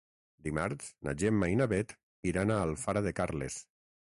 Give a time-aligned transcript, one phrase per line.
[0.45, 1.93] Dimarts na Gemma i na Bet
[2.33, 3.61] iran a Alfara de Carles.